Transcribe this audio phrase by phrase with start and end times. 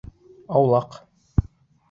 [0.59, 0.97] Аулаҡ.